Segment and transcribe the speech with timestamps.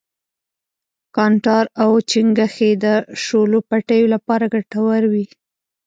[1.15, 2.85] کانټار او چنگښې د
[3.23, 5.25] شولو پټیو لپاره گټور وي.